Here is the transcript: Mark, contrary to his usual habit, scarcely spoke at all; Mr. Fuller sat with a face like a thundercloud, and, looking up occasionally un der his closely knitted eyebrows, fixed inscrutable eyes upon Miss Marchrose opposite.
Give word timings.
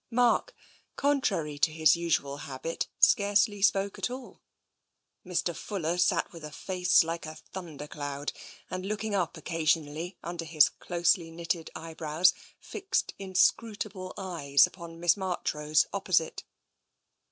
Mark, 0.09 0.55
contrary 0.95 1.59
to 1.59 1.71
his 1.71 1.95
usual 1.95 2.37
habit, 2.37 2.87
scarcely 2.97 3.61
spoke 3.61 3.99
at 3.99 4.09
all; 4.09 4.41
Mr. 5.23 5.55
Fuller 5.55 5.99
sat 5.99 6.31
with 6.31 6.43
a 6.43 6.49
face 6.51 7.03
like 7.03 7.27
a 7.27 7.35
thundercloud, 7.53 8.31
and, 8.71 8.83
looking 8.83 9.13
up 9.13 9.37
occasionally 9.37 10.17
un 10.23 10.37
der 10.37 10.45
his 10.45 10.69
closely 10.69 11.29
knitted 11.29 11.69
eyebrows, 11.75 12.33
fixed 12.59 13.13
inscrutable 13.19 14.11
eyes 14.17 14.65
upon 14.65 14.99
Miss 14.99 15.15
Marchrose 15.15 15.85
opposite. 15.93 16.45